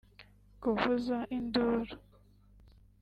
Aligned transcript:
kuvuza 0.61 1.17
induru 1.37 1.95